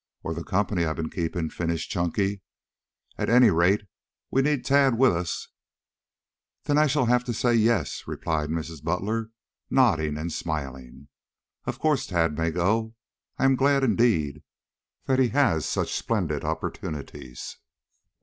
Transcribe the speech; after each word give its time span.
"Or 0.23 0.33
the 0.33 0.43
company 0.43 0.83
I've 0.83 0.95
been 0.95 1.11
keeping," 1.11 1.51
finished 1.51 1.91
Chunky. 1.91 2.41
"At 3.19 3.29
any 3.29 3.51
rate, 3.51 3.83
we 4.31 4.41
need 4.41 4.65
Tad 4.65 4.97
with 4.97 5.11
us." 5.13 5.49
"Then 6.63 6.79
I 6.79 6.87
shall 6.87 7.05
have 7.05 7.23
to 7.25 7.35
say 7.35 7.53
'yes,'" 7.53 8.07
replied 8.07 8.49
Mrs. 8.49 8.83
Butler, 8.83 9.29
nodding 9.69 10.17
and 10.17 10.33
smiling. 10.33 11.09
"Of 11.65 11.77
course 11.77 12.07
Tad 12.07 12.35
may 12.35 12.49
go. 12.49 12.95
I 13.37 13.45
am 13.45 13.55
glad, 13.55 13.83
indeed, 13.83 14.41
that 15.05 15.19
he 15.19 15.27
has 15.39 15.67
such 15.67 15.93
splendid 15.93 16.43
opportunities." 16.43 17.57